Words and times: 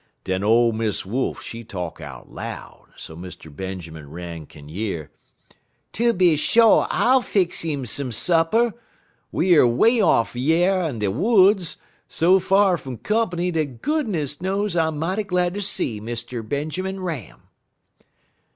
"Den 0.23 0.43
ole 0.43 0.71
Miss 0.71 1.05
Wolf, 1.05 1.43
she 1.43 1.63
talk 1.63 2.01
out 2.01 2.31
loud, 2.31 2.87
so 2.95 3.15
Mr. 3.15 3.55
Benjermun 3.55 4.09
Ram 4.09 4.47
kin 4.47 4.67
year: 4.67 5.11
"'Tooby 5.93 6.35
sho' 6.35 6.87
I'll 6.89 7.21
fix 7.21 7.63
'im 7.63 7.85
some 7.85 8.11
supper. 8.11 8.73
We 9.31 9.55
er 9.55 9.67
'way 9.67 10.01
off 10.01 10.35
yer 10.35 10.81
in 10.89 10.97
de 10.97 11.11
woods, 11.11 11.77
so 12.07 12.39
fur 12.39 12.77
fum 12.77 12.97
comp'ny 12.97 13.51
dat 13.51 13.83
goodness 13.83 14.41
knows 14.41 14.75
I'm 14.75 14.97
mighty 14.97 15.21
glad 15.23 15.53
ter 15.53 15.59
see 15.61 16.01
Mr. 16.01 16.41
Benjermun 16.41 17.03
Ram.' 17.03 17.43